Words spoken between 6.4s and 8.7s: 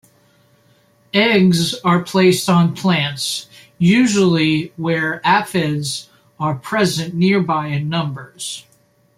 present nearby in numbers.